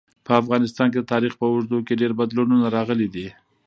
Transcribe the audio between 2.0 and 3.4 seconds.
ډېر بدلونونه راغلي دي.